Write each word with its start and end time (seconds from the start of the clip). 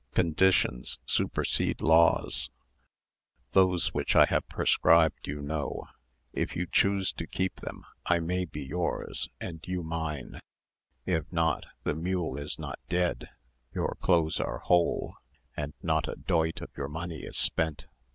Conditions 0.15 0.97
supersede 1.05 1.79
laws; 1.79 2.49
those 3.51 3.93
which 3.93 4.15
I 4.15 4.25
have 4.25 4.49
prescribed 4.49 5.27
you 5.27 5.43
know; 5.43 5.89
if 6.33 6.55
you 6.55 6.65
choose 6.65 7.13
to 7.13 7.27
keep 7.27 7.57
them, 7.57 7.85
I 8.07 8.17
may 8.17 8.45
be 8.45 8.63
yours, 8.65 9.29
and 9.39 9.63
you 9.67 9.83
mine; 9.83 10.39
if 11.05 11.31
not, 11.31 11.67
the 11.83 11.93
mule 11.93 12.39
is 12.39 12.57
not 12.57 12.79
dead, 12.89 13.29
your 13.75 13.95
clothes 14.01 14.39
are 14.39 14.57
whole, 14.57 15.17
and 15.55 15.75
not 15.83 16.07
a 16.07 16.15
doit 16.15 16.61
of 16.61 16.71
your 16.75 16.89
money 16.89 17.19
is 17.19 17.37
spent. 17.37 17.85